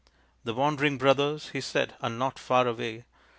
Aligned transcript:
"The 0.45 0.55
wandering 0.55 0.97
brothers," 0.97 1.49
he 1.53 1.61
said," 1.61 1.93
are 2.01 2.09
not 2.09 2.39
far 2.39 2.65
away. 2.67 3.03